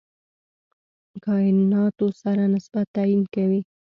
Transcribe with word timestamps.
کایناتو 1.25 2.07
سره 2.21 2.43
نسبت 2.53 2.85
تعیین 2.95 3.21
کوي. 3.33 3.61